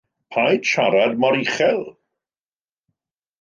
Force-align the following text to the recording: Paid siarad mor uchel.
Paid 0.35 0.63
siarad 0.69 1.13
mor 1.25 1.37
uchel. 1.43 1.79